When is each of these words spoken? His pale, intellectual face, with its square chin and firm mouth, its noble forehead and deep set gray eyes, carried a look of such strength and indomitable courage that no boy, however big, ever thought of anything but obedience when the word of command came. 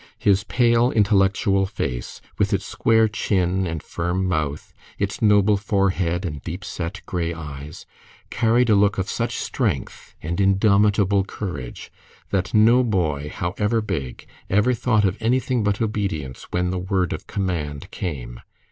His 0.17 0.43
pale, 0.45 0.89
intellectual 0.89 1.67
face, 1.67 2.21
with 2.39 2.53
its 2.53 2.65
square 2.65 3.07
chin 3.07 3.67
and 3.67 3.83
firm 3.83 4.25
mouth, 4.27 4.73
its 4.97 5.21
noble 5.21 5.57
forehead 5.57 6.25
and 6.25 6.41
deep 6.43 6.65
set 6.65 7.03
gray 7.05 7.35
eyes, 7.35 7.85
carried 8.31 8.71
a 8.71 8.75
look 8.75 8.97
of 8.97 9.07
such 9.07 9.35
strength 9.35 10.15
and 10.19 10.41
indomitable 10.41 11.23
courage 11.23 11.91
that 12.31 12.51
no 12.51 12.83
boy, 12.83 13.29
however 13.31 13.79
big, 13.79 14.25
ever 14.49 14.73
thought 14.73 15.05
of 15.05 15.21
anything 15.21 15.63
but 15.63 15.79
obedience 15.79 16.45
when 16.49 16.71
the 16.71 16.79
word 16.79 17.13
of 17.13 17.27
command 17.27 17.91
came. 17.91 18.39